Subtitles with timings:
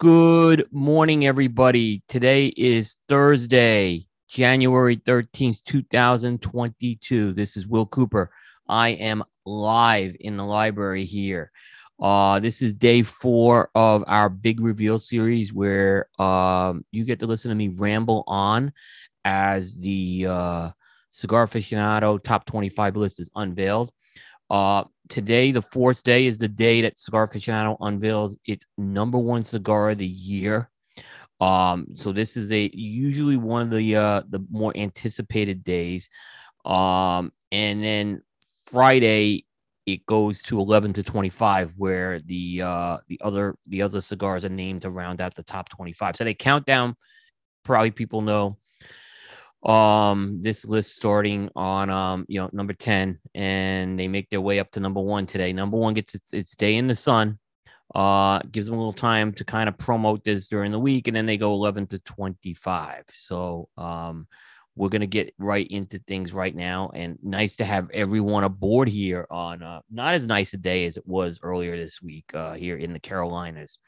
[0.00, 2.02] Good morning, everybody.
[2.08, 7.32] Today is Thursday, January 13th, 2022.
[7.32, 8.32] This is Will Cooper.
[8.68, 11.52] I am live in the library here.
[12.00, 17.26] Uh, this is day four of our big reveal series where um, you get to
[17.26, 18.72] listen to me ramble on
[19.24, 20.70] as the uh,
[21.10, 23.92] Cigar Aficionado top 25 list is unveiled.
[24.54, 29.42] Uh, today, the fourth day, is the day that Cigar Aficionado unveils its number one
[29.42, 30.70] cigar of the year.
[31.40, 36.08] Um, so this is a usually one of the uh the more anticipated days.
[36.64, 38.22] Um, and then
[38.66, 39.44] Friday
[39.86, 44.50] it goes to 11 to 25 where the uh the other the other cigars are
[44.50, 46.96] named to round out the top 25 so they count down
[47.64, 48.56] probably people know
[49.64, 54.58] um this list starting on um you know number 10 and they make their way
[54.58, 55.52] up to number one today.
[55.52, 57.38] Number one gets its, its day in the sun
[57.94, 61.16] uh gives them a little time to kind of promote this during the week and
[61.16, 64.26] then they go 11 to 25 so um
[64.76, 68.88] we're going to get right into things right now and nice to have everyone aboard
[68.88, 72.54] here on uh, not as nice a day as it was earlier this week uh,
[72.54, 73.78] here in the carolinas.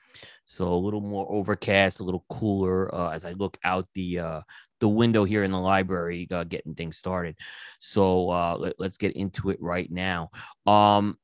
[0.45, 4.41] So a little more overcast a little cooler uh, as i look out the uh,
[4.79, 7.37] the window here in the library uh, getting things started.
[7.79, 10.31] So uh, let, us get into it right now.
[10.67, 11.19] Um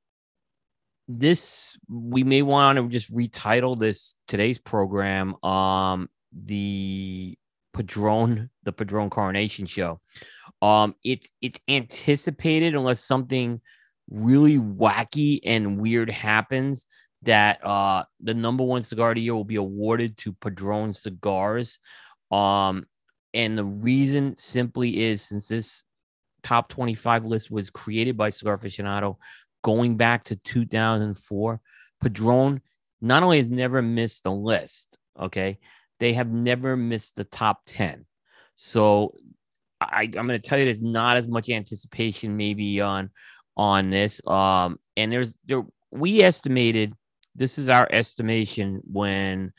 [1.08, 7.36] this we may want to just retitle this today's program um the
[7.72, 10.00] Padron, the Padron coronation show.
[10.60, 13.60] Um, it's it's anticipated unless something
[14.10, 16.86] really wacky and weird happens
[17.22, 21.78] that uh the number one cigar of the year will be awarded to Padron cigars.
[22.30, 22.86] Um,
[23.34, 25.84] and the reason simply is since this
[26.42, 29.16] top 25 list was created by Cigar Aficionado
[29.62, 31.60] going back to 2004,
[32.00, 32.60] Padron
[33.00, 35.58] not only has never missed the list, okay,
[36.02, 38.04] they have never missed the top 10.
[38.56, 39.14] So
[39.80, 43.10] I, I'm going to tell you there's not as much anticipation maybe on
[43.56, 44.20] on this.
[44.26, 46.92] Um, and there's there we estimated
[47.36, 49.52] this is our estimation when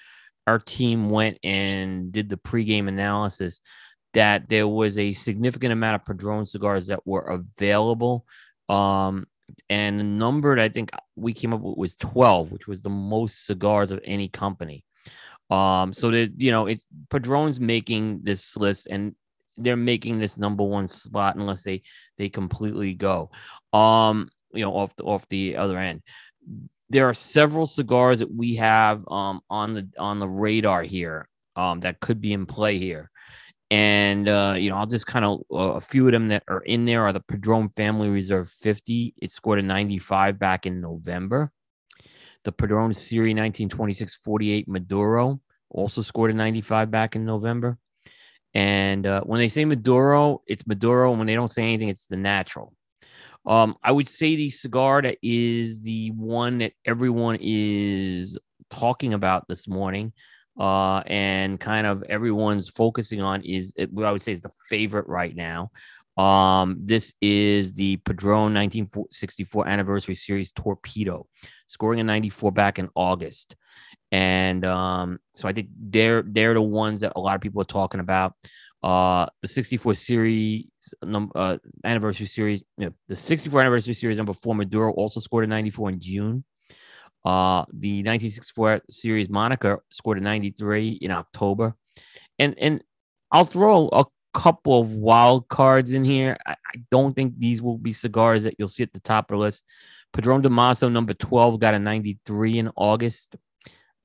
[0.46, 3.62] our team went and did the pregame analysis
[4.14, 8.26] that there was a significant amount of Padron cigars that were available.
[8.68, 9.28] Um,
[9.70, 12.90] and the number that I think we came up with was 12, which was the
[12.90, 14.84] most cigars of any company.
[15.54, 19.16] Um, so there's you know it's Padron's making this list and
[19.56, 21.84] they're making this number one spot unless they
[22.18, 23.30] they completely go.
[23.72, 26.02] Um, you know, off the off the other end.
[26.90, 31.82] There are several cigars that we have um on the on the radar here um
[31.82, 33.12] that could be in play here.
[33.70, 36.62] And uh, you know, I'll just kind of uh, a few of them that are
[36.62, 39.16] in there are the Padron Family Reserve 50.
[39.18, 41.52] It scored a 95 back in November.
[42.44, 45.40] The Padron Serie 1926 48 Maduro
[45.70, 47.78] also scored a 95 back in November.
[48.54, 51.10] And uh, when they say Maduro, it's Maduro.
[51.10, 52.74] And when they don't say anything, it's the natural.
[53.46, 58.38] Um, I would say the cigar that is the one that everyone is
[58.70, 60.14] talking about this morning
[60.60, 65.08] uh, and kind of everyone's focusing on is what I would say is the favorite
[65.08, 65.72] right now.
[66.18, 71.26] Um, this is the Padron 1964 anniversary series torpedo,
[71.68, 73.56] scoring a 94 back in August.
[74.12, 77.66] And um, so I think they're they're the ones that a lot of people are
[77.66, 78.34] talking about.
[78.84, 80.66] Uh, the 64 series
[81.02, 85.46] number uh, anniversary series, you know, the 64 anniversary series number four Maduro also scored
[85.46, 86.44] a 94 in June.
[87.26, 91.74] Uh, the 1964 series Monarca scored a 93 in October.
[92.38, 92.84] And and
[93.32, 96.38] I'll throw a couple of wild cards in here.
[96.46, 99.38] I, I, don't think these will be cigars that you'll see at the top of
[99.38, 99.64] the list.
[100.12, 103.36] Padron Damaso number 12 got a 93 in August.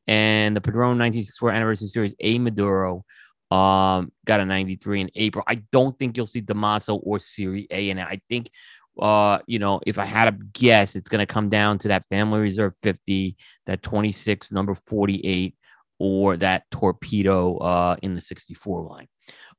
[0.06, 3.05] And the Padron 1964 Anniversary Series A Maduro
[3.50, 5.44] um, got a 93 in April.
[5.47, 8.06] I don't think you'll see Damaso or Serie A in it.
[8.06, 8.50] I think,
[8.99, 12.05] uh, you know, if I had a guess, it's going to come down to that
[12.11, 13.37] Family Reserve 50,
[13.67, 15.55] that 26, number 48,
[15.99, 19.08] or that Torpedo uh, in the 64 line.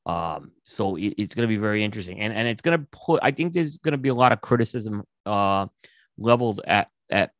[0.06, 3.20] Um, so it, it's going to be very interesting, and and it's going to put.
[3.24, 5.68] I think there's going to be a lot of criticism uh,
[6.18, 7.32] leveled at at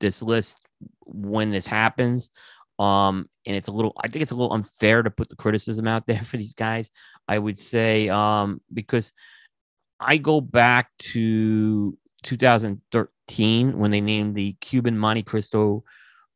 [0.00, 0.60] this list
[1.04, 2.30] when this happens.
[2.78, 3.92] Um, and it's a little.
[4.02, 6.90] I think it's a little unfair to put the criticism out there for these guys.
[7.28, 9.12] I would say um, because
[9.98, 15.84] I go back to 2013 when they named the Cuban Monte Cristo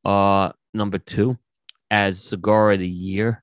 [0.04, 1.38] uh, number two
[1.90, 3.42] as cigar of the year,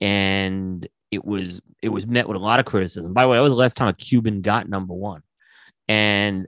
[0.00, 0.86] and
[1.16, 3.12] it was it was met with a lot of criticism.
[3.12, 5.22] By the way, that was the last time a Cuban got number one,
[5.88, 6.46] and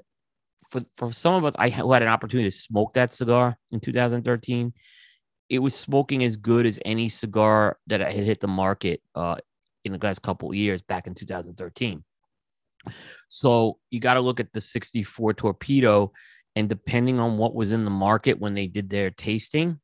[0.71, 3.81] for for some of us, I who had an opportunity to smoke that cigar in
[3.81, 4.73] 2013.
[5.49, 9.37] it was smoking as good as any cigar that had hit the market uh,
[9.85, 12.05] in the last couple years back in 2013.
[13.29, 16.13] So you got to look at the 64 torpedo,
[16.55, 19.81] and depending on what was in the market when they did their tasting,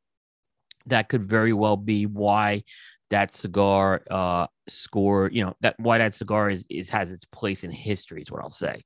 [0.86, 2.62] that could very well be why
[3.10, 7.64] that cigar uh score you know that why that cigar is is has its place
[7.64, 8.82] in history is what i'll say.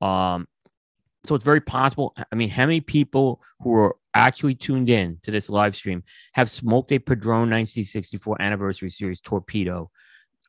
[0.00, 0.46] Um
[1.24, 5.30] so it's very possible i mean how many people who are actually tuned in to
[5.30, 6.02] this live stream
[6.34, 9.90] have smoked a padron 1964 anniversary series torpedo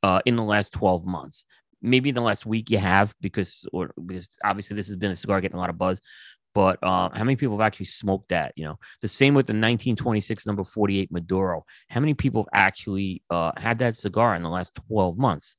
[0.06, 1.46] uh, in the last 12 months?
[1.82, 5.16] Maybe in the last week you have because or because obviously this has been a
[5.16, 6.02] cigar getting a lot of buzz
[6.56, 8.54] but uh, how many people have actually smoked that?
[8.56, 11.64] You know, the same with the 1926 number 48 Maduro.
[11.90, 15.58] How many people have actually uh, had that cigar in the last 12 months?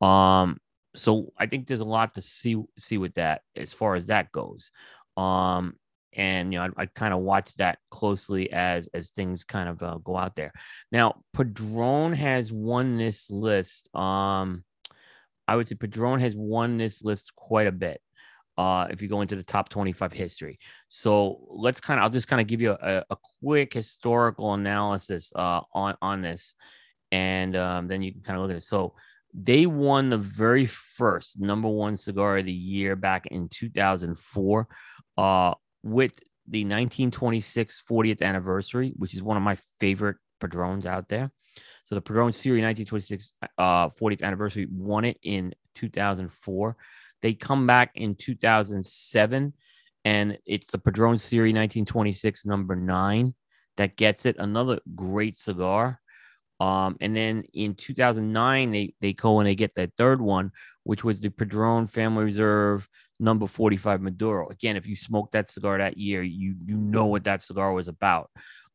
[0.00, 0.58] Um,
[0.96, 4.32] so I think there's a lot to see see with that as far as that
[4.32, 4.72] goes.
[5.16, 5.76] Um,
[6.12, 9.80] and you know, I, I kind of watch that closely as as things kind of
[9.80, 10.52] uh, go out there.
[10.90, 13.88] Now, Padron has won this list.
[13.94, 14.64] Um,
[15.46, 18.00] I would say Padron has won this list quite a bit
[18.58, 20.58] uh, if you go into the top 25 history.
[20.88, 25.32] So let's kind of, I'll just kind of give you a, a quick historical analysis
[25.34, 26.54] uh, on, on this.
[27.10, 28.62] And um, then you can kind of look at it.
[28.62, 28.94] So
[29.34, 34.68] they won the very first number one cigar of the year back in 2004
[35.16, 36.12] uh, with
[36.48, 41.30] the 1926 40th anniversary, which is one of my favorite Padrones out there.
[41.84, 46.76] So the Padron Series 1926 uh, 40th anniversary won it in 2004.
[47.22, 49.52] They come back in 2007,
[50.04, 53.34] and it's the Padron Series 1926 number nine
[53.76, 54.36] that gets it.
[54.38, 56.00] Another great cigar.
[56.60, 60.52] Um, and then in 2009, they, they go and they get that third one,
[60.84, 62.88] which was the Padron Family Reserve
[63.18, 64.48] number 45 Maduro.
[64.48, 67.88] Again, if you smoked that cigar that year, you you know what that cigar was
[67.88, 68.30] about.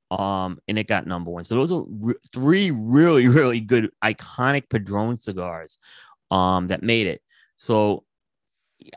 [0.09, 1.43] Um, and it got number one.
[1.43, 5.79] So those are re- three really, really good iconic Padron cigars
[6.31, 7.21] um, that made it.
[7.57, 8.03] So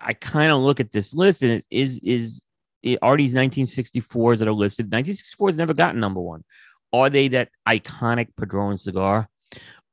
[0.01, 2.45] I kind of look at this list and it is is
[2.83, 4.91] it, are these 1964s that are listed?
[4.91, 6.45] 1964s never gotten number one.
[6.93, 9.29] Are they that iconic Padron cigar?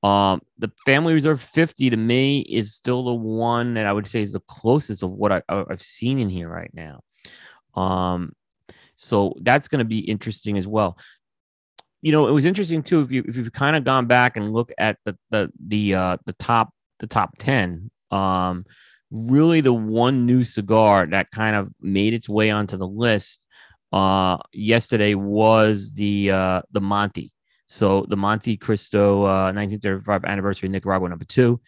[0.03, 4.21] Um, the Family Reserve 50 to me is still the one that I would say
[4.21, 7.01] is the closest of what I, have seen in here right now.
[7.75, 8.33] Um,
[8.95, 10.97] so that's going to be interesting as well.
[12.01, 14.53] You know, it was interesting too if you if you've kind of gone back and
[14.53, 18.65] look at the the the uh the top the top 10 um
[19.11, 23.45] really the one new cigar that kind of made its way onto the list
[23.91, 27.31] uh, yesterday was the uh, the Monte.
[27.67, 31.61] So the Monte Cristo uh, 1935 anniversary Nicaragua number two.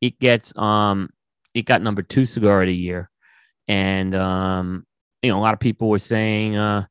[0.00, 1.10] It gets um
[1.54, 3.10] it got number two cigar of the year,
[3.68, 4.86] and um
[5.22, 6.86] you know a lot of people were saying uh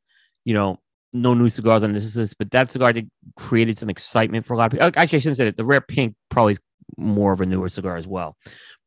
[0.46, 0.80] you know
[1.14, 4.58] no new cigars on this list, but that cigar did created some excitement for a
[4.58, 4.88] lot of people.
[4.96, 5.58] Actually, I shouldn't say it.
[5.58, 6.58] The rare pink probably
[6.98, 8.38] more of a newer cigar as well.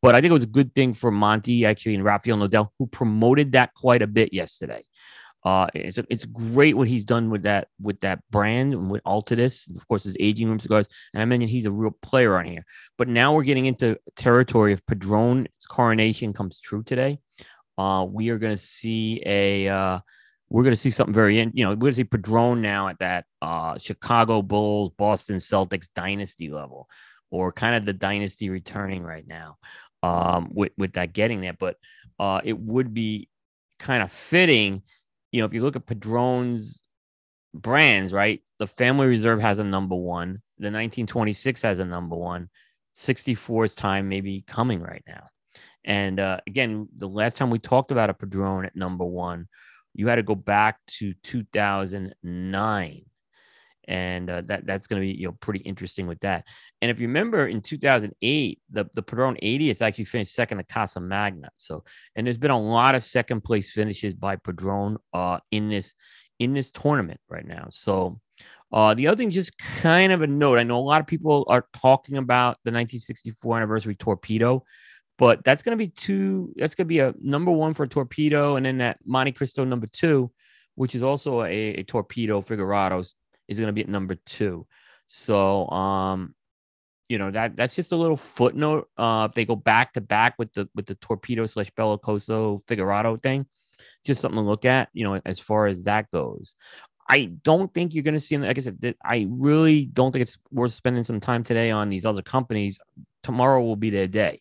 [0.02, 2.86] But I think it was a good thing for Monty actually and Rafael Nodal, who
[2.86, 4.82] promoted that quite a bit yesterday.
[5.44, 9.74] Uh, it's, it's great what he's done with that with that brand and with Altadis,
[9.76, 10.88] of course, his aging room cigars.
[11.14, 12.64] And I mentioned he's a real player on here.
[12.98, 17.20] But now we're getting into territory of Padron's coronation comes true today.
[17.78, 20.00] Uh, we are going to see a uh,
[20.48, 22.98] we're going to see something very, you know, we're going to see Padron now at
[23.00, 26.88] that uh, Chicago Bulls, Boston Celtics dynasty level,
[27.30, 29.56] or kind of the dynasty returning right now
[30.02, 31.56] um, with with that getting there.
[31.58, 31.76] But
[32.18, 33.28] uh, it would be
[33.78, 34.82] kind of fitting,
[35.32, 36.82] you know, if you look at Padron's
[37.54, 38.42] brands, right?
[38.58, 40.42] The Family Reserve has a number one.
[40.58, 42.48] The 1926 has a number one.
[42.96, 45.28] 64's time maybe coming right now.
[45.84, 49.48] And uh, again, the last time we talked about a Padron at number one,
[49.94, 53.04] you had to go back to 2009
[53.88, 56.44] and uh, that that's going to be you know pretty interesting with that.
[56.82, 60.64] And if you remember in 2008, the the Padron 80 is actually finished second to
[60.64, 61.50] Casa Magna.
[61.56, 65.94] So and there's been a lot of second place finishes by Padron uh, in this
[66.38, 67.66] in this tournament right now.
[67.70, 68.20] So
[68.72, 71.46] uh, the other thing, just kind of a note, I know a lot of people
[71.48, 74.64] are talking about the 1964 anniversary torpedo.
[75.18, 76.52] But that's going to be two.
[76.56, 79.86] That's going to be a number one for torpedo, and then that Monte Cristo number
[79.86, 80.30] two,
[80.74, 83.14] which is also a, a torpedo Figurados
[83.48, 84.66] is going to be at number two.
[85.06, 86.34] So, um,
[87.08, 88.88] you know that that's just a little footnote.
[88.96, 93.20] Uh, if they go back to back with the with the torpedo slash bellicoso Figurado
[93.20, 93.46] thing,
[94.04, 94.88] just something to look at.
[94.92, 96.54] You know, as far as that goes.
[97.08, 98.36] I don't think you're going to see.
[98.36, 102.04] Like I said, I really don't think it's worth spending some time today on these
[102.04, 102.80] other companies.
[103.22, 104.40] Tomorrow will be their day,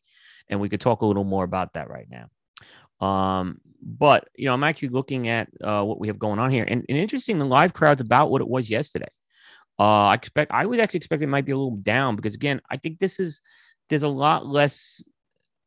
[0.49, 3.05] and we could talk a little more about that right now.
[3.05, 6.65] Um, but you know, I'm actually looking at uh, what we have going on here,
[6.67, 9.07] and, and interesting, the live crowd's about what it was yesterday.
[9.77, 12.61] Uh, I expect I would actually expect it might be a little down because again,
[12.69, 13.41] I think this is
[13.89, 15.03] there's a lot less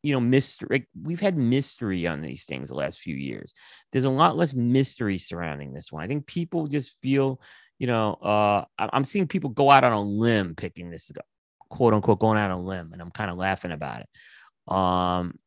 [0.01, 3.53] you know mystery we've had mystery on these things the last few years.
[3.91, 6.03] There's a lot less mystery surrounding this one.
[6.03, 7.41] I think people just feel
[7.79, 11.11] you know uh i'm seeing people go out on a limb picking this
[11.69, 14.73] quote unquote going out on a limb and i'm kind of laughing about it.
[14.73, 15.39] Um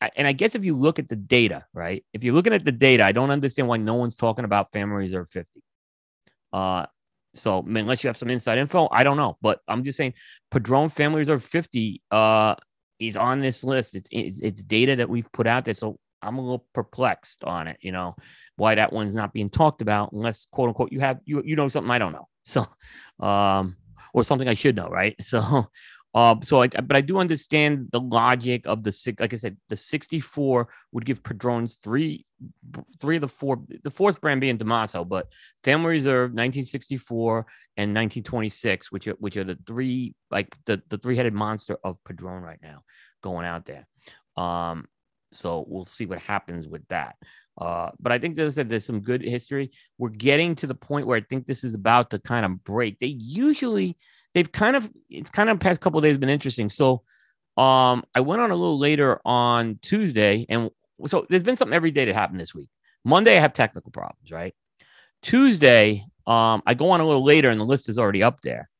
[0.00, 2.04] I, and I guess if you look at the data, right?
[2.12, 4.96] If you're looking at the data, I don't understand why no one's talking about Family
[4.96, 5.62] Reserve 50.
[6.52, 6.86] Uh,
[7.34, 9.36] so unless you have some inside info, I don't know.
[9.42, 10.14] But I'm just saying,
[10.50, 12.54] Padron Family Reserve 50 uh,
[12.98, 13.94] is on this list.
[13.94, 15.74] It's, it's it's data that we've put out there.
[15.74, 17.76] So I'm a little perplexed on it.
[17.80, 18.16] You know
[18.56, 21.68] why that one's not being talked about unless quote unquote you have you you know
[21.68, 22.28] something I don't know.
[22.44, 22.64] So,
[23.20, 23.76] um,
[24.14, 25.14] or something I should know, right?
[25.22, 25.66] So,
[26.18, 29.20] um, so I, but I do understand the logic of the six.
[29.20, 32.26] Like I said, the 64 would give Padrones three,
[33.00, 35.28] three of the four, the fourth brand being Damaso, but
[35.62, 37.46] Family Reserve, 1964
[37.76, 42.02] and 1926, which are which are the three like the the three headed monster of
[42.04, 42.82] Padron right now
[43.22, 43.86] going out there.
[44.36, 44.88] Um,
[45.32, 47.14] so we'll see what happens with that.
[47.56, 49.70] Uh, but I think, said, there's some good history.
[49.98, 52.98] We're getting to the point where I think this is about to kind of break.
[52.98, 53.96] They usually
[54.38, 56.68] they've kind of it's kind of past couple days been interesting.
[56.68, 57.02] So
[57.56, 60.70] um I went on a little later on Tuesday and
[61.06, 62.68] so there's been something every day that happened this week.
[63.04, 64.54] Monday I have technical problems, right?
[65.22, 68.70] Tuesday um I go on a little later and the list is already up there.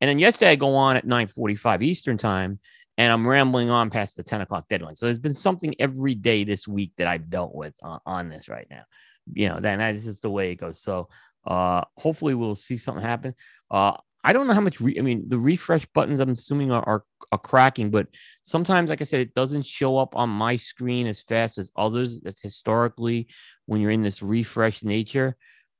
[0.00, 2.58] And then yesterday I go on at 9:45 Eastern time
[2.96, 4.96] and I'm rambling on past the 10 o'clock deadline.
[4.96, 8.48] So there's been something every day this week that I've dealt with on, on this
[8.48, 8.84] right now.
[9.32, 10.80] You know, that is just the way it goes.
[10.80, 11.10] So
[11.46, 13.34] uh hopefully we'll see something happen.
[13.70, 14.80] Uh I don't know how much.
[14.80, 18.06] Re- I mean, the refresh buttons I'm assuming are, are, are cracking, but
[18.42, 22.20] sometimes, like I said, it doesn't show up on my screen as fast as others.
[22.20, 23.28] That's historically
[23.66, 25.36] when you're in this refresh nature.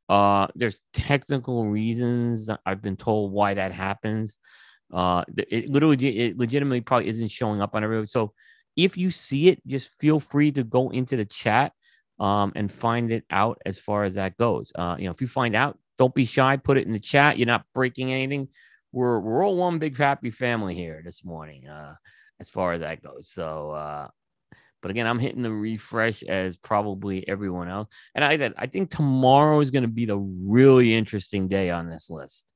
[0.09, 4.39] Uh, there's technical reasons I've been told why that happens.
[4.93, 8.07] Uh, it literally, it legitimately probably isn't showing up on everybody.
[8.07, 8.33] So
[8.77, 11.73] if you see it, just feel free to go into the chat
[12.19, 14.73] um, and find it out as far as that goes.
[14.75, 16.57] Uh, you know, if you find out, don't be shy.
[16.57, 17.39] Put it in the chat.
[17.39, 18.49] You're not breaking anything.
[18.91, 21.95] We're we're all one big happy family here this morning, uh,
[22.41, 23.31] as far as that goes.
[23.31, 24.09] So, uh,
[24.81, 27.89] but again, I'm hitting the refresh as probably everyone else.
[28.17, 31.89] And I said, I think tomorrow is going to be the really interesting day on
[31.89, 32.47] this list.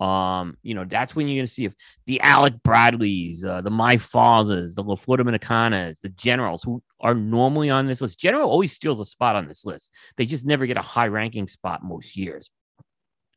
[0.00, 1.74] Um, you know, that's when you're going to see if
[2.06, 7.14] the Alec Bradleys, uh, the My Fathers, the La Flor Dominicanas, the generals who are
[7.14, 8.18] normally on this list.
[8.20, 9.92] General always steals a spot on this list.
[10.16, 12.50] They just never get a high ranking spot most years.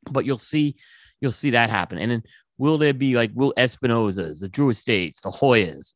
[0.09, 0.75] But you'll see,
[1.21, 1.97] you'll see that happen.
[1.97, 2.23] And then
[2.57, 5.93] will there be like Will Espinosa's, the Drew Estates, the Hoyas,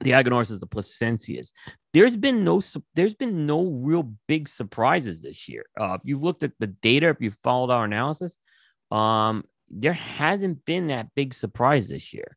[0.00, 1.52] the Aganorsas, the Plasencias?
[1.92, 2.60] There's been no,
[2.94, 5.64] there's been no real big surprises this year.
[5.80, 8.36] Uh, if you've looked at the data, if you've followed our analysis,
[8.90, 12.36] um, there hasn't been that big surprise this year,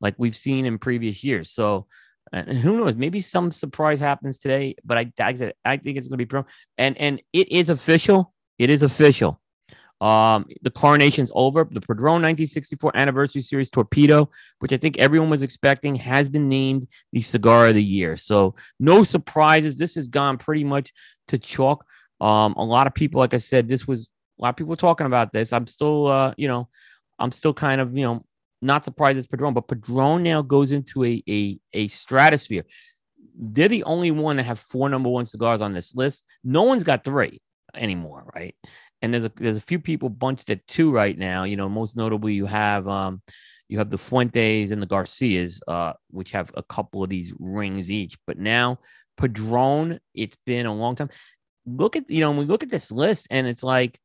[0.00, 1.50] like we've seen in previous years.
[1.50, 1.86] So.
[2.34, 2.96] And who knows?
[2.96, 6.46] Maybe some surprise happens today, but I, I, I think it's going to be pro.
[6.78, 8.32] And and it is official.
[8.58, 9.41] It is official.
[10.02, 11.60] Um, the coronation's over.
[11.70, 14.28] The Padron 1964 Anniversary Series Torpedo,
[14.58, 18.16] which I think everyone was expecting, has been named the cigar of the year.
[18.16, 19.78] So no surprises.
[19.78, 20.92] This has gone pretty much
[21.28, 21.86] to chalk.
[22.20, 25.06] Um, a lot of people, like I said, this was a lot of people talking
[25.06, 25.52] about this.
[25.52, 26.68] I'm still, uh, you know,
[27.20, 28.24] I'm still kind of, you know,
[28.60, 32.64] not surprised it's Padron, but Padron now goes into a a, a stratosphere.
[33.38, 36.24] They're the only one that have four number one cigars on this list.
[36.42, 37.40] No one's got three
[37.74, 38.56] anymore, right?
[39.02, 41.44] And there's a there's a few people bunched at two right now.
[41.44, 43.20] You know, most notably you have um
[43.68, 47.90] you have the Fuentes and the Garcias, uh, which have a couple of these rings
[47.90, 48.16] each.
[48.26, 48.78] But now
[49.16, 51.10] Padron, it's been a long time.
[51.66, 54.00] Look at you know, when we look at this list, and it's like,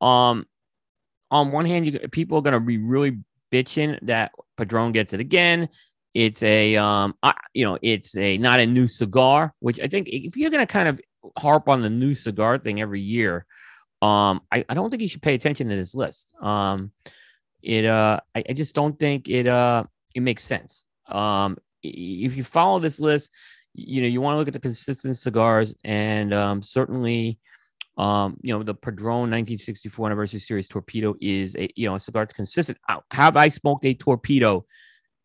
[0.00, 0.46] um,
[1.30, 3.18] on one hand, you people are gonna be really
[3.52, 5.68] bitching that Padron gets it again.
[6.14, 10.08] It's a um, I, you know, it's a not a new cigar, which I think
[10.08, 11.00] if you're gonna kind of
[11.38, 13.46] harp on the new cigar thing every year,
[14.02, 16.34] um, I, I don't think you should pay attention to this list.
[16.40, 16.92] Um,
[17.62, 20.84] it uh, I, I just don't think it uh, it makes sense.
[21.08, 23.34] Um, if you follow this list,
[23.74, 27.38] you know you want to look at the consistent cigars, and um, certainly,
[27.98, 32.22] um, you know the Padron 1964 anniversary series torpedo is a you know a cigar
[32.22, 32.78] that's consistent.
[33.12, 34.64] Have I smoked a torpedo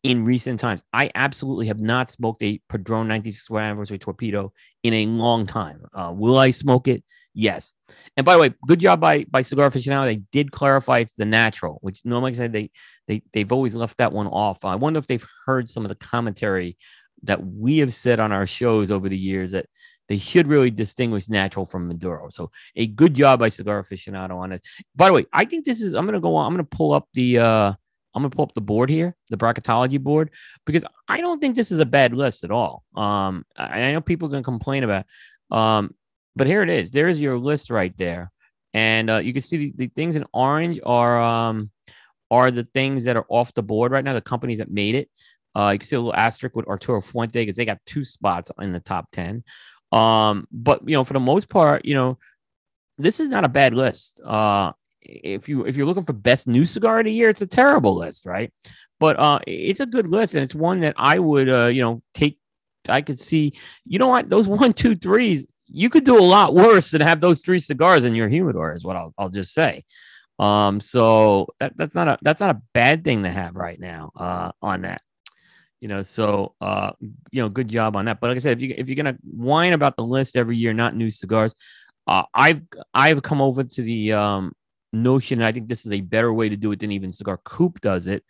[0.06, 0.84] in recent times.
[0.94, 5.84] I absolutely have not smoked a Padron 1964 anniversary torpedo in a long time.
[5.96, 7.04] Uh, will I smoke it?
[7.34, 7.74] Yes.
[8.16, 10.06] And by the way, good job by by Cigar Aficionado.
[10.06, 12.70] They did clarify it's the natural, which normally I said they
[13.08, 14.64] they they've always left that one off.
[14.64, 16.78] I wonder if they've heard some of the commentary
[17.24, 19.66] that we have said on our shows over the years that
[20.08, 22.30] they should really distinguish natural from Maduro.
[22.30, 24.62] So a good job by Cigar Aficionado on it.
[24.96, 25.96] By the way, I think this is.
[25.96, 26.46] I'm gonna go on.
[26.46, 27.40] I'm gonna pull up the.
[27.40, 27.74] uh
[28.15, 30.31] I'm gonna pull up the board here, the bracketology board,
[30.65, 32.84] because I don't think this is a bad list at all.
[32.95, 35.05] Um, I, I know people are gonna complain about,
[35.51, 35.93] um,
[36.36, 36.91] but here it is.
[36.91, 38.31] There's your list right there,
[38.74, 41.69] and uh, you can see the, the things in orange are um
[42.31, 44.13] are the things that are off the board right now.
[44.13, 45.10] The companies that made it.
[45.55, 48.51] Uh, you can see a little asterisk with Arturo Fuente because they got two spots
[48.60, 49.41] in the top 10.
[49.91, 52.17] Um, but you know, for the most part, you know,
[52.98, 54.19] this is not a bad list.
[54.24, 54.74] Uh,
[55.06, 57.96] if you if you're looking for best new cigar of the year, it's a terrible
[57.96, 58.52] list, right?
[59.00, 62.02] But uh, it's a good list, and it's one that I would uh, you know
[62.14, 62.40] take.
[62.88, 63.54] I could see,
[63.86, 67.20] you know what, those one, two, threes, you could do a lot worse than have
[67.20, 69.84] those three cigars in your humidor, is what I'll I'll just say.
[70.38, 74.12] Um, so that that's not a that's not a bad thing to have right now.
[74.16, 75.02] Uh, on that
[75.82, 76.92] you know so uh
[77.32, 79.18] you know good job on that but like i said if you if you're gonna
[79.22, 81.54] whine about the list every year not new cigars
[82.08, 82.62] uh i've
[82.94, 84.52] i've come over to the um
[84.94, 87.82] notion i think this is a better way to do it than even cigar coop
[87.82, 88.24] does it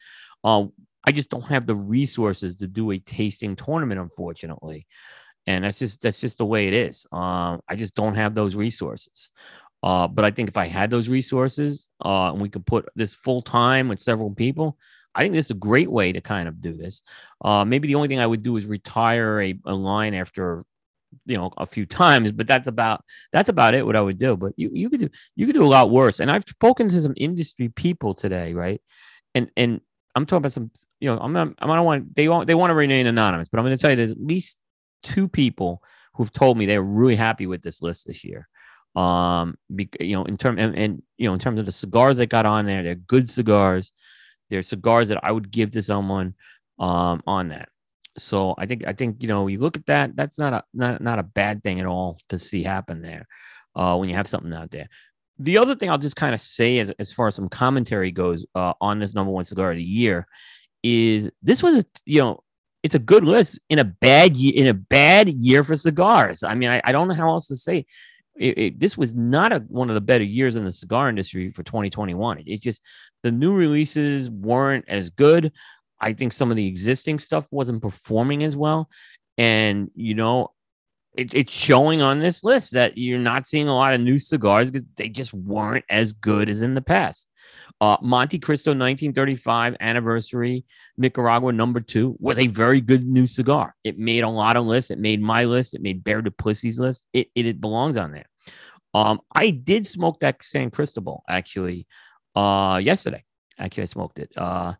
[0.43, 0.71] um
[1.05, 4.87] i just don't have the resources to do a tasting tournament unfortunately.
[5.47, 7.05] And that's just that's just the way it is.
[7.11, 9.31] Um i just don't have those resources.
[9.83, 13.13] Uh, but I think if I had those resources uh, and we could put this
[13.13, 14.79] full time with several people,
[15.13, 17.03] I think this is a great way to kind of do this.
[17.43, 20.63] Uh, maybe the only thing I would do is retire a, a line after
[21.25, 24.35] you know a few times but that's about that's about it what i would do.
[24.35, 26.19] But you you could do you could do a lot worse.
[26.19, 28.81] And i've spoken to some industry people today right?
[29.33, 29.81] And and
[30.15, 32.71] i'm talking about some you know i'm not i don't want they want they want
[32.71, 34.57] to remain anonymous but i'm going to tell you there's at least
[35.03, 38.47] two people who've told me they're really happy with this list this year.
[38.95, 42.17] Um be, you know in term and, and you know in terms of the cigars
[42.17, 43.91] that got on there they're good cigars.
[44.49, 46.35] They're cigars that I would give to someone
[46.79, 47.69] um, on that.
[48.17, 50.15] So I think I think you know you look at that.
[50.15, 53.27] That's not a not not a bad thing at all to see happen there
[53.75, 54.87] uh, when you have something out there.
[55.37, 58.45] The other thing I'll just kind of say as as far as some commentary goes
[58.55, 60.27] uh, on this number one cigar of the year
[60.83, 62.41] is this was a you know
[62.83, 66.43] it's a good list in a bad year in a bad year for cigars.
[66.43, 67.85] I mean I, I don't know how else to say
[68.35, 71.51] it, it, this was not a, one of the better years in the cigar industry
[71.51, 72.39] for 2021.
[72.39, 72.81] It, it, just
[73.23, 75.53] the new releases weren't as good.
[75.99, 78.89] I think some of the existing stuff wasn't performing as well,
[79.37, 80.51] and you know,
[81.17, 84.87] it's showing on this list that you're not seeing a lot of new cigars because
[84.95, 87.27] they just weren't as good as in the past.
[87.81, 90.65] Uh, Monte Cristo 1935 anniversary
[90.97, 93.75] Nicaragua number two was a very good new cigar.
[93.83, 94.91] It made a lot of lists.
[94.91, 95.73] It made my list.
[95.73, 97.03] It made Bear Duplessis list.
[97.13, 98.25] It, it, it belongs on there.
[98.93, 101.85] Um, I did smoke that San Cristobal actually
[102.33, 103.23] uh, yesterday.
[103.57, 104.31] Actually, I smoked it.
[104.35, 104.73] Uh,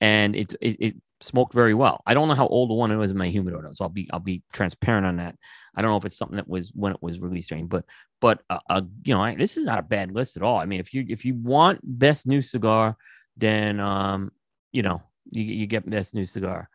[0.00, 2.02] and it, it, it smoked very well.
[2.06, 4.08] I don't know how old the one it was in my humidor, so I'll be
[4.12, 5.36] I'll be transparent on that.
[5.74, 7.84] I don't know if it's something that was when it was released, but
[8.20, 10.58] but uh, uh, you know I, this is not a bad list at all.
[10.58, 12.96] I mean, if you if you want best new cigar,
[13.36, 14.32] then um
[14.72, 16.68] you know you you get best new cigar.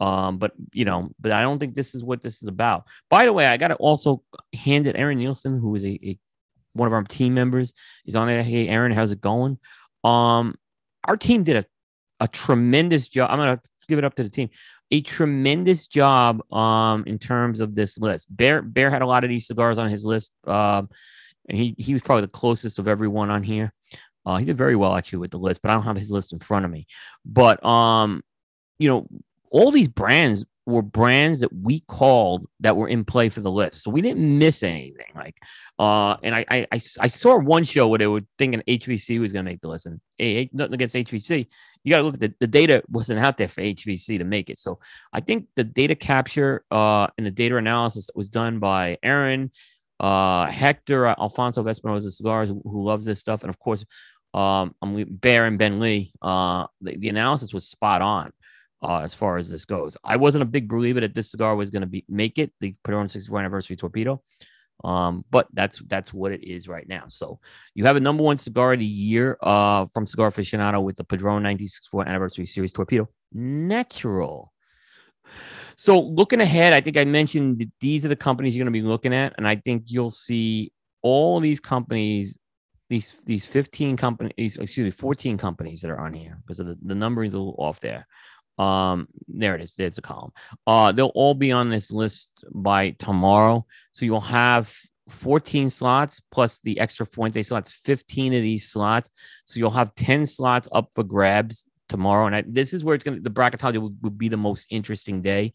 [0.00, 2.86] Um, but you know, but I don't think this is what this is about.
[3.08, 6.18] By the way, I got to also hand it Aaron Nielsen, who is a, a
[6.72, 7.72] one of our team members,
[8.04, 8.42] is on there.
[8.42, 9.58] Hey, Aaron, how's it going?
[10.02, 10.56] Um,
[11.04, 11.64] our team did a
[12.22, 13.30] a tremendous job.
[13.30, 14.48] I'm gonna give it up to the team.
[14.92, 18.26] A tremendous job um, in terms of this list.
[18.30, 20.32] Bear Bear had a lot of these cigars on his list.
[20.46, 20.88] Um,
[21.48, 23.72] and he he was probably the closest of everyone on here.
[24.24, 26.32] Uh, he did very well actually with the list, but I don't have his list
[26.32, 26.86] in front of me.
[27.24, 28.22] But um,
[28.78, 29.08] you know,
[29.50, 33.82] all these brands were brands that we called that were in play for the list.
[33.82, 35.12] So we didn't miss anything.
[35.14, 35.36] Like,
[35.78, 39.44] uh, and I, I, I saw one show where they were thinking HVC was going
[39.44, 39.86] to make the list.
[39.86, 41.48] And hey, nothing against HVC.
[41.82, 44.50] You got to look at the, the data wasn't out there for HVC to make
[44.50, 44.58] it.
[44.58, 44.78] So
[45.12, 49.50] I think the data capture uh, and the data analysis that was done by Aaron,
[49.98, 53.42] uh, Hector, uh, Alfonso Espinosa Cigars, who, who loves this stuff.
[53.42, 53.84] And of course,
[54.32, 56.12] um, I'm Bear and Ben Lee.
[56.22, 58.32] Uh, the, the analysis was spot on
[58.82, 59.96] uh, as far as this goes.
[60.04, 62.74] I wasn't a big believer that this cigar was going to be make it the
[62.84, 64.22] Padron 64 anniversary torpedo.
[64.84, 67.04] Um, but that's that's what it is right now.
[67.08, 67.38] So
[67.74, 71.04] you have a number one cigar of the year uh, from Cigar Aficionado with the
[71.04, 74.52] Padron 1964 anniversary series torpedo natural.
[75.76, 78.80] So looking ahead, I think I mentioned that these are the companies you're going to
[78.80, 82.36] be looking at, and I think you'll see all these companies,
[82.90, 86.94] these these 15 companies, excuse me, 14 companies that are on here because the, the
[86.94, 88.06] numbering is a little off there.
[88.58, 89.74] Um, there it is.
[89.74, 90.32] There's a column.
[90.66, 93.66] Uh, they'll all be on this list by tomorrow.
[93.92, 94.74] So you'll have
[95.08, 99.10] 14 slots plus the extra Fuente slots, 15 of these slots.
[99.44, 102.26] So you'll have 10 slots up for grabs tomorrow.
[102.26, 104.66] And I, this is where it's going to, the bracketology will, will be the most
[104.70, 105.52] interesting day.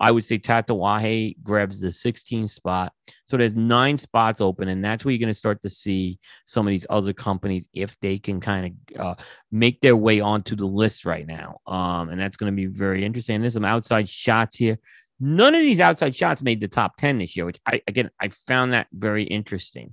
[0.00, 2.92] I would say Tatuaje grabs the 16 spot.
[3.26, 6.66] So there's nine spots open, and that's where you're going to start to see some
[6.66, 9.14] of these other companies if they can kind of uh,
[9.52, 11.58] make their way onto the list right now.
[11.66, 13.40] Um, and that's going to be very interesting.
[13.40, 14.78] There's some outside shots here.
[15.20, 18.30] None of these outside shots made the top 10 this year, which I again I
[18.30, 19.92] found that very interesting.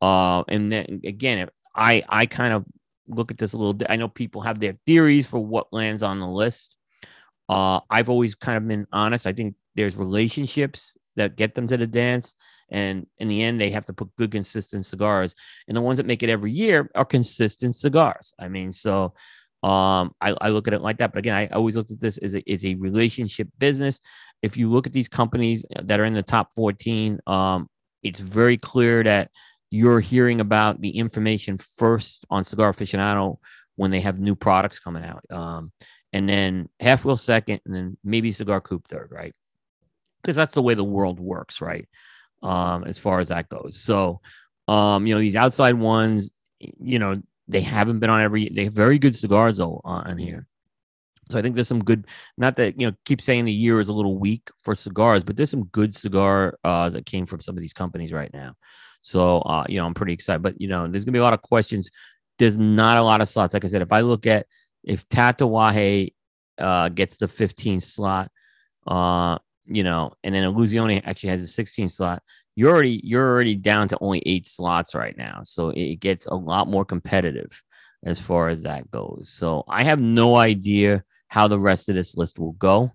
[0.00, 2.64] Uh, and then again, I I kind of
[3.08, 3.74] look at this a little.
[3.74, 3.88] bit.
[3.90, 6.76] I know people have their theories for what lands on the list.
[7.48, 9.26] Uh, I've always kind of been honest.
[9.26, 12.34] I think there's relationships that get them to the dance,
[12.70, 15.34] and in the end, they have to put good, consistent cigars.
[15.66, 18.34] And the ones that make it every year are consistent cigars.
[18.38, 19.14] I mean, so
[19.62, 21.12] um, I, I look at it like that.
[21.12, 24.00] But again, I always looked at this as a, as a relationship business.
[24.42, 27.68] If you look at these companies that are in the top 14, um,
[28.02, 29.30] it's very clear that
[29.70, 33.38] you're hearing about the information first on Cigar Aficionado
[33.76, 35.24] when they have new products coming out.
[35.30, 35.72] Um,
[36.12, 39.34] and then half wheel second, and then maybe cigar coop third, right?
[40.22, 41.88] Because that's the way the world works, right?
[42.42, 43.80] Um, as far as that goes.
[43.80, 44.20] So,
[44.68, 48.48] um, you know, these outside ones, you know, they haven't been on every.
[48.48, 50.46] They have very good cigars though on here.
[51.30, 52.06] So I think there's some good.
[52.36, 55.36] Not that you know, keep saying the year is a little weak for cigars, but
[55.36, 58.54] there's some good cigar uh, that came from some of these companies right now.
[59.00, 60.42] So uh, you know, I'm pretty excited.
[60.42, 61.90] But you know, there's gonna be a lot of questions.
[62.38, 63.54] There's not a lot of slots.
[63.54, 64.46] Like I said, if I look at
[64.84, 66.12] if Tatuaje
[66.58, 68.30] uh, gets the 15 slot,
[68.86, 72.22] uh, you know, and then Illusione actually has a 16 slot,
[72.56, 75.42] you're already you're already down to only eight slots right now.
[75.44, 77.62] So it gets a lot more competitive
[78.04, 79.30] as far as that goes.
[79.32, 82.92] So I have no idea how the rest of this list will go.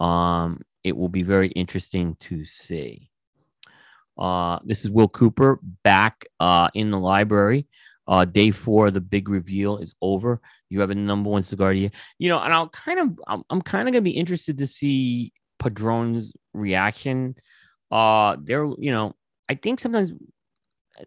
[0.00, 3.10] Um, it will be very interesting to see.
[4.16, 7.68] Uh, this is Will Cooper back uh, in the library.
[8.08, 10.40] Uh, day four, the big reveal is over.
[10.70, 11.90] You have a number one cigar you.
[12.18, 16.32] Know, and I'll kind of, I'm, I'm kind of gonna be interested to see Padron's
[16.54, 17.34] reaction.
[17.90, 19.14] Uh, they're, you know,
[19.48, 20.12] I think sometimes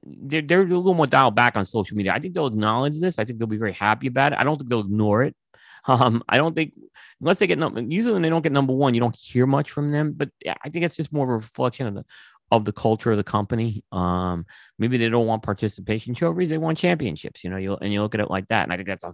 [0.04, 2.14] they're, they're a little more dialed back on social media.
[2.14, 3.20] I think they'll acknowledge this.
[3.20, 4.40] I think they'll be very happy about it.
[4.40, 5.36] I don't think they'll ignore it.
[5.88, 6.74] Um, I don't think
[7.22, 9.72] unless they get number usually when they don't get number one, you don't hear much
[9.72, 10.14] from them.
[10.16, 12.06] But I think it's just more of a reflection of the
[12.52, 13.84] of the culture of the company.
[13.92, 14.46] Um,
[14.78, 17.44] maybe they don't want participation trophies; they want championships.
[17.44, 19.14] You know, you and you look at it like that, and I think that's a,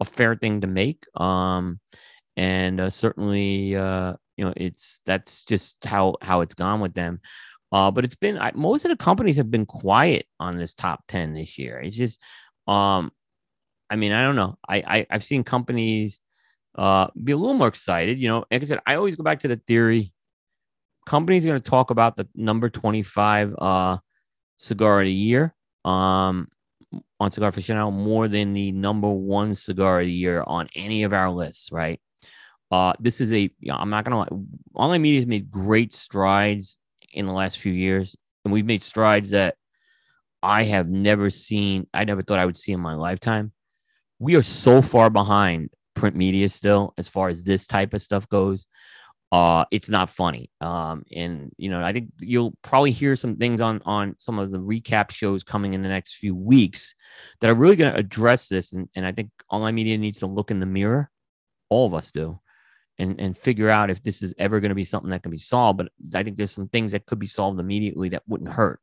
[0.00, 1.04] a fair thing to make.
[1.16, 1.80] Um,
[2.36, 7.20] and uh, certainly, uh, you know, it's that's just how how it's gone with them.
[7.72, 11.04] Uh, but it's been I, most of the companies have been quiet on this top
[11.08, 11.80] ten this year.
[11.80, 12.20] It's just,
[12.68, 13.10] um,
[13.90, 14.56] I mean, I don't know.
[14.68, 16.20] I, I I've seen companies
[16.76, 18.18] uh be a little more excited.
[18.18, 20.13] You know, like I said, I always go back to the theory
[21.06, 23.98] company's going to talk about the number 25 uh,
[24.56, 26.48] cigar of the year um,
[27.20, 31.12] on Cigar Aficionado more than the number one cigar of the year on any of
[31.12, 32.00] our lists, right?
[32.70, 34.42] Uh, this is a, I'm not going to lie,
[34.74, 36.78] online media has made great strides
[37.12, 39.56] in the last few years, and we've made strides that
[40.42, 43.52] I have never seen, I never thought I would see in my lifetime.
[44.18, 48.28] We are so far behind print media still as far as this type of stuff
[48.28, 48.66] goes
[49.34, 50.48] uh, it's not funny.
[50.60, 54.52] Um, and you know, I think you'll probably hear some things on on some of
[54.52, 56.94] the recap shows coming in the next few weeks
[57.40, 58.72] that are really going to address this.
[58.72, 61.10] And, and I think online media needs to look in the mirror.
[61.68, 62.38] All of us do.
[62.96, 65.38] And, and figure out if this is ever going to be something that can be
[65.38, 65.78] solved.
[65.78, 68.78] But I think there's some things that could be solved immediately that wouldn't hurt.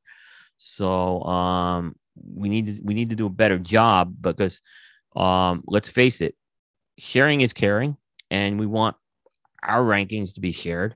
[0.58, 1.96] So um,
[2.36, 4.60] we need to we need to do a better job because
[5.16, 6.36] um, let's face it,
[6.98, 7.96] sharing is caring,
[8.30, 8.98] and we want
[9.64, 10.96] our rankings to be shared.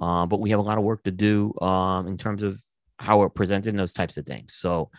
[0.00, 2.60] Uh, but we have a lot of work to do um, in terms of
[2.98, 4.54] how we're presenting those types of things.
[4.54, 4.90] So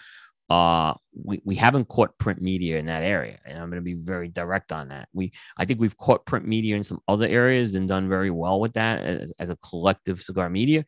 [0.49, 3.37] uh, we, we haven't caught print media in that area.
[3.45, 5.09] And I'm going to be very direct on that.
[5.13, 8.59] We I think we've caught print media in some other areas and done very well
[8.59, 10.85] with that as, as a collective cigar media.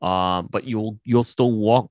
[0.00, 1.90] Uh, but you'll you'll still walk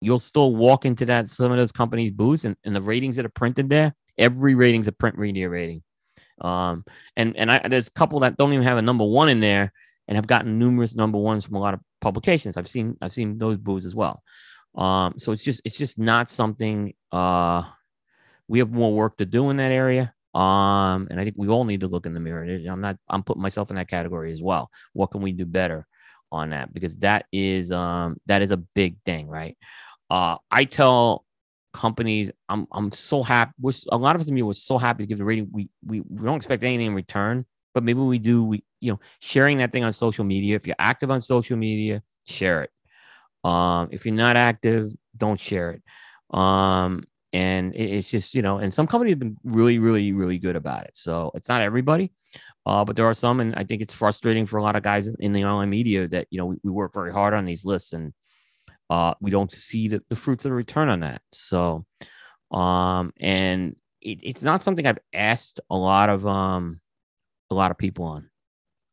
[0.00, 3.26] you'll still walk into that some of those companies' booths and, and the ratings that
[3.26, 3.94] are printed there.
[4.16, 5.82] Every rating's a print media rating.
[6.40, 6.84] Um,
[7.16, 9.72] and and I, there's a couple that don't even have a number one in there
[10.06, 12.56] and have gotten numerous number ones from a lot of publications.
[12.56, 14.22] I've seen I've seen those booths as well.
[14.74, 17.62] Um, so it's just it's just not something uh,
[18.48, 20.14] we have more work to do in that area.
[20.34, 22.44] Um, and I think we all need to look in the mirror.
[22.44, 24.70] I'm not I'm putting myself in that category as well.
[24.92, 25.86] What can we do better
[26.30, 26.72] on that?
[26.72, 29.56] Because that is um that is a big thing, right?
[30.10, 31.24] Uh, I tell
[31.78, 32.30] companies.
[32.48, 33.52] I'm I'm so happy.
[33.60, 35.48] We're, a lot of us in me was so happy to give the rating.
[35.52, 38.44] We, we we don't expect anything in return, but maybe we do.
[38.44, 40.56] We you know sharing that thing on social media.
[40.56, 42.70] If you're active on social media, share it.
[43.48, 46.36] Um, if you're not active, don't share it.
[46.36, 50.38] Um, and it, it's just you know, and some companies have been really, really, really
[50.38, 50.92] good about it.
[50.94, 52.12] So it's not everybody.
[52.66, 55.08] Uh, but there are some, and I think it's frustrating for a lot of guys
[55.08, 57.92] in the online media that you know we, we work very hard on these lists
[57.92, 58.12] and
[58.90, 61.20] uh, we don't see the, the fruits of the return on that.
[61.32, 61.84] So,
[62.50, 66.80] um, and it, it's not something I've asked a lot of um
[67.50, 68.30] a lot of people on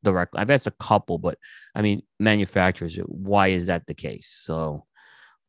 [0.03, 0.39] directly.
[0.39, 1.37] I've asked a couple, but
[1.73, 2.97] I mean manufacturers.
[3.05, 4.27] Why is that the case?
[4.29, 4.85] So,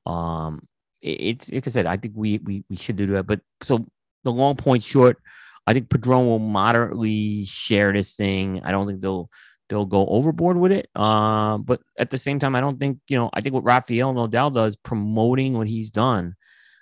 [0.04, 0.66] um,
[1.02, 3.26] it, it's like I said, I think we we we should do that.
[3.26, 3.86] But so
[4.24, 5.18] the long point short,
[5.66, 8.60] I think Padron will moderately share this thing.
[8.64, 9.30] I don't think they'll
[9.68, 10.88] they'll go overboard with it.
[10.94, 13.30] Uh, but at the same time, I don't think you know.
[13.32, 16.34] I think what Rafael Nodal does, promoting what he's done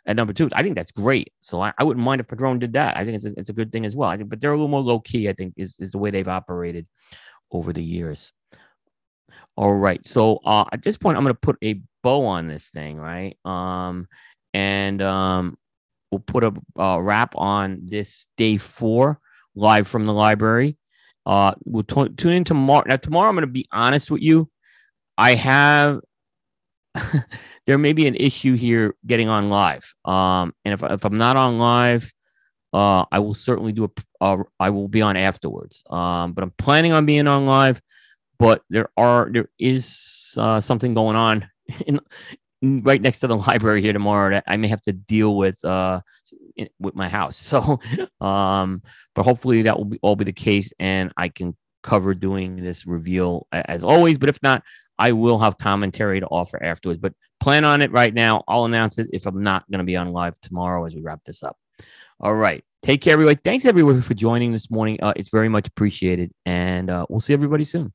[0.07, 1.33] at number two, I think that's great.
[1.41, 2.97] So I, I wouldn't mind if Padron did that.
[2.97, 4.11] I think it's a, it's a good thing as well.
[4.11, 5.29] I think, but they're a little more low key.
[5.29, 6.87] I think is is the way they've operated
[7.51, 8.33] over the years.
[9.57, 10.07] All right.
[10.07, 13.37] So uh, at this point, I'm going to put a bow on this thing, right?
[13.45, 14.07] Um,
[14.53, 15.59] and um,
[16.11, 19.21] we'll put a, a wrap on this day four
[19.55, 20.77] live from the library.
[21.27, 22.85] Uh, we'll t- tune in tomorrow.
[22.87, 24.49] Now, tomorrow, I'm going to be honest with you.
[25.17, 26.01] I have,
[27.67, 29.95] there may be an issue here getting on live.
[30.05, 32.13] Um, and if, if I'm not on live,
[32.73, 35.85] uh, I will certainly do a, uh, I will be on afterwards.
[35.89, 37.81] Um, but I'm planning on being on live,
[38.39, 41.49] but there are, there is uh, something going on
[41.87, 42.01] in,
[42.65, 46.01] right next to the library here tomorrow that I may have to deal with uh
[46.79, 47.37] with my house.
[47.55, 47.81] So
[48.21, 48.83] um
[49.15, 52.87] but hopefully that will be all be the case and I can cover doing this
[52.87, 54.63] reveal as always, but if not,
[54.99, 57.01] I will have commentary to offer afterwards.
[57.01, 58.43] But plan on it right now.
[58.49, 61.23] I'll announce it if I'm not going to be on live tomorrow as we wrap
[61.25, 61.57] this up.
[62.21, 62.65] All right.
[62.83, 63.41] Take care, everybody.
[63.43, 64.99] Thanks, everyone, for joining this morning.
[65.03, 66.33] Uh, it's very much appreciated.
[66.47, 67.93] And uh, we'll see everybody soon.